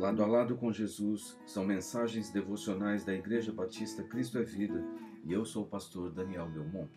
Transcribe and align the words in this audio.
Lado 0.00 0.22
a 0.22 0.26
Lado 0.26 0.56
com 0.56 0.72
Jesus 0.72 1.38
são 1.44 1.62
mensagens 1.62 2.30
devocionais 2.30 3.04
da 3.04 3.12
Igreja 3.12 3.52
Batista 3.52 4.02
Cristo 4.02 4.38
é 4.38 4.42
Vida 4.42 4.82
e 5.26 5.30
eu 5.30 5.44
sou 5.44 5.64
o 5.64 5.68
pastor 5.68 6.10
Daniel 6.10 6.50
Belmont. 6.50 6.90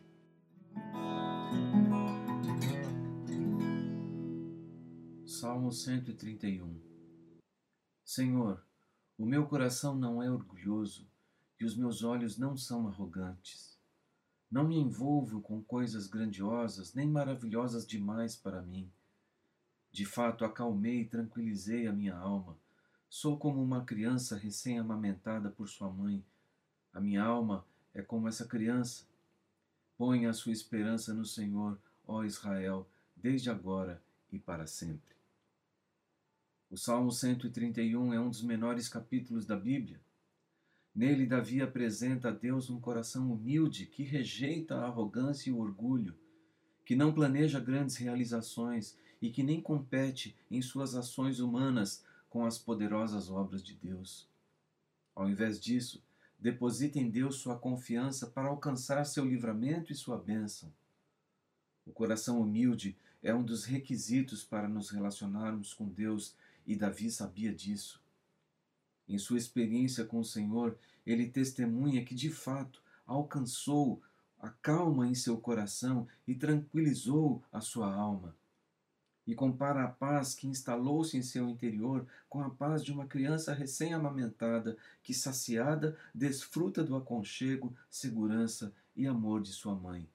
Salmo 5.25 5.69
131 5.69 6.79
Senhor, 8.05 8.65
o 9.17 9.25
meu 9.25 9.45
coração 9.47 9.97
não 9.97 10.23
é 10.23 10.31
orgulhoso 10.31 11.05
e 11.59 11.65
os 11.65 11.75
meus 11.75 12.05
olhos 12.05 12.37
não 12.37 12.55
são 12.55 12.87
arrogantes. 12.87 13.77
Não 14.49 14.65
me 14.65 14.77
envolvo 14.77 15.41
com 15.41 15.61
coisas 15.61 16.07
grandiosas 16.07 16.93
nem 16.93 17.09
maravilhosas 17.09 17.85
demais 17.85 18.37
para 18.37 18.61
mim. 18.61 18.89
De 19.91 20.05
fato, 20.05 20.45
acalmei 20.45 21.01
e 21.01 21.09
tranquilizei 21.09 21.85
a 21.85 21.91
minha 21.91 22.15
alma 22.15 22.62
Sou 23.15 23.37
como 23.37 23.61
uma 23.61 23.85
criança 23.85 24.35
recém-amamentada 24.35 25.51
por 25.51 25.69
sua 25.69 25.87
mãe. 25.87 26.25
A 26.91 26.99
minha 26.99 27.21
alma 27.21 27.63
é 27.93 28.01
como 28.01 28.27
essa 28.27 28.43
criança. 28.43 29.05
Ponha 29.95 30.31
a 30.31 30.33
sua 30.33 30.51
esperança 30.51 31.13
no 31.13 31.23
Senhor, 31.23 31.79
ó 32.07 32.23
Israel, 32.23 32.89
desde 33.15 33.51
agora 33.51 34.01
e 34.31 34.39
para 34.39 34.65
sempre. 34.65 35.15
O 36.71 36.75
Salmo 36.75 37.11
131 37.11 38.15
é 38.15 38.19
um 38.19 38.31
dos 38.31 38.41
menores 38.41 38.89
capítulos 38.89 39.45
da 39.45 39.55
Bíblia. 39.55 40.01
Nele, 40.95 41.27
Davi 41.27 41.61
apresenta 41.61 42.29
a 42.29 42.31
Deus 42.31 42.71
um 42.71 42.81
coração 42.81 43.31
humilde 43.31 43.85
que 43.85 44.01
rejeita 44.01 44.73
a 44.73 44.85
arrogância 44.85 45.51
e 45.51 45.53
o 45.53 45.59
orgulho, 45.59 46.17
que 46.83 46.95
não 46.95 47.13
planeja 47.13 47.59
grandes 47.59 47.95
realizações 47.95 48.97
e 49.21 49.29
que 49.29 49.43
nem 49.43 49.61
compete 49.61 50.35
em 50.49 50.63
suas 50.63 50.95
ações 50.95 51.39
humanas 51.39 52.03
com 52.33 52.47
as 52.47 52.57
poderosas 52.57 53.29
obras 53.29 53.61
de 53.61 53.75
Deus. 53.75 54.27
Ao 55.13 55.29
invés 55.29 55.59
disso, 55.59 56.03
deposite 56.39 56.97
em 56.97 57.07
Deus 57.07 57.35
sua 57.35 57.59
confiança 57.59 58.25
para 58.25 58.47
alcançar 58.47 59.05
seu 59.05 59.23
livramento 59.23 59.91
e 59.91 59.95
sua 59.95 60.17
bênção. 60.17 60.73
O 61.85 61.91
coração 61.91 62.41
humilde 62.41 62.97
é 63.21 63.35
um 63.35 63.43
dos 63.43 63.65
requisitos 63.65 64.43
para 64.43 64.67
nos 64.67 64.89
relacionarmos 64.89 65.75
com 65.75 65.87
Deus 65.87 66.35
e 66.65 66.75
Davi 66.75 67.11
sabia 67.11 67.53
disso. 67.53 68.01
Em 69.07 69.19
sua 69.19 69.37
experiência 69.37 70.03
com 70.03 70.17
o 70.17 70.25
Senhor, 70.25 70.75
ele 71.05 71.29
testemunha 71.29 72.03
que 72.03 72.15
de 72.15 72.31
fato 72.31 72.81
alcançou 73.05 74.01
a 74.39 74.49
calma 74.49 75.05
em 75.05 75.13
seu 75.13 75.37
coração 75.37 76.07
e 76.27 76.33
tranquilizou 76.33 77.43
a 77.51 77.61
sua 77.61 77.93
alma 77.93 78.35
e 79.25 79.33
compara 79.33 79.83
a 79.83 79.87
paz 79.87 80.35
que 80.35 80.47
instalou-se 80.47 81.17
em 81.17 81.21
seu 81.21 81.47
interior 81.47 82.05
com 82.27 82.41
a 82.41 82.49
paz 82.49 82.83
de 82.83 82.91
uma 82.91 83.07
criança 83.07 83.53
recém-amamentada 83.53 84.77
que, 85.01 85.13
saciada, 85.13 85.97
desfruta 86.13 86.83
do 86.83 86.95
aconchego, 86.95 87.73
segurança 87.89 88.73
e 88.95 89.07
amor 89.07 89.41
de 89.41 89.51
sua 89.51 89.75
mãe. 89.75 90.07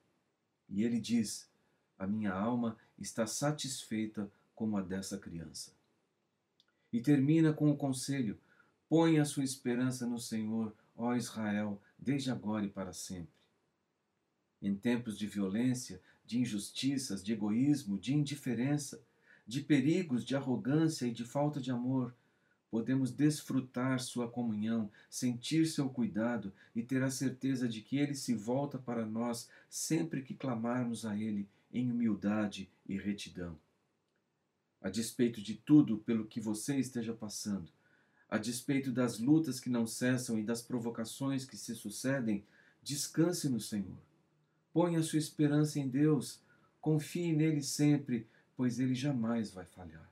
E 0.69 0.83
ele 0.83 0.99
diz: 0.99 1.49
A 1.97 2.05
minha 2.05 2.31
alma 2.31 2.77
está 2.97 3.25
satisfeita 3.25 4.31
como 4.53 4.77
a 4.77 4.81
dessa 4.81 5.17
criança. 5.17 5.71
E 6.93 7.01
termina 7.01 7.51
com 7.51 7.71
o 7.71 7.77
conselho: 7.77 8.37
Põe 8.87 9.19
a 9.19 9.25
sua 9.25 9.43
esperança 9.43 10.05
no 10.05 10.19
Senhor, 10.19 10.75
ó 10.95 11.15
Israel, 11.15 11.81
desde 11.97 12.29
agora 12.29 12.65
e 12.65 12.69
para 12.69 12.93
sempre. 12.93 13.39
Em 14.61 14.75
tempos 14.75 15.17
de 15.17 15.25
violência, 15.25 16.01
de 16.29 16.37
injustiças, 16.37 17.23
de 17.23 17.33
egoísmo, 17.33 17.97
de 17.97 18.13
indiferença, 18.13 19.01
de 19.47 19.61
perigos, 19.61 20.23
de 20.23 20.35
arrogância 20.35 21.07
e 21.07 21.11
de 21.11 21.25
falta 21.25 21.59
de 21.59 21.71
amor, 21.71 22.15
podemos 22.69 23.09
desfrutar 23.09 23.99
sua 23.99 24.29
comunhão, 24.29 24.91
sentir 25.09 25.65
seu 25.65 25.89
cuidado 25.89 26.53
e 26.75 26.83
ter 26.83 27.01
a 27.01 27.09
certeza 27.09 27.67
de 27.67 27.81
que 27.81 27.97
ele 27.97 28.13
se 28.13 28.35
volta 28.35 28.77
para 28.77 29.07
nós 29.07 29.49
sempre 29.67 30.21
que 30.21 30.35
clamarmos 30.35 31.03
a 31.03 31.17
ele 31.17 31.49
em 31.73 31.91
humildade 31.91 32.69
e 32.87 32.95
retidão. 32.95 33.57
A 34.79 34.87
despeito 34.87 35.41
de 35.41 35.55
tudo 35.55 35.97
pelo 35.97 36.27
que 36.27 36.39
você 36.39 36.77
esteja 36.77 37.11
passando, 37.11 37.71
a 38.29 38.37
despeito 38.37 38.91
das 38.91 39.17
lutas 39.17 39.59
que 39.59 39.71
não 39.71 39.87
cessam 39.87 40.37
e 40.37 40.43
das 40.43 40.61
provocações 40.61 41.43
que 41.43 41.57
se 41.57 41.73
sucedem, 41.73 42.45
descanse 42.83 43.49
no 43.49 43.59
Senhor. 43.59 44.08
Ponha 44.71 45.01
sua 45.01 45.19
esperança 45.19 45.79
em 45.79 45.87
Deus, 45.87 46.41
confie 46.79 47.33
nele 47.33 47.61
sempre, 47.61 48.27
pois 48.55 48.79
ele 48.79 48.93
jamais 48.93 49.51
vai 49.51 49.65
falhar. 49.65 50.09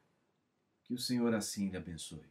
Que 0.84 0.94
o 0.94 0.98
Senhor 0.98 1.34
assim 1.34 1.70
lhe 1.70 1.78
abençoe. 1.78 2.26